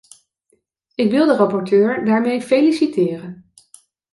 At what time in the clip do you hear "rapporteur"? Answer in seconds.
1.35-2.05